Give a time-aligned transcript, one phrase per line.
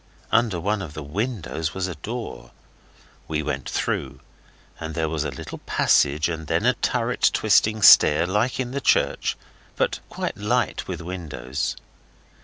[0.31, 2.49] Under one of the windows was a door.
[3.27, 4.19] We went through,
[4.79, 8.81] and there was a little passage and then a turret twisting stair, like in the
[8.81, 9.37] church,
[9.75, 11.75] but quite light with windows.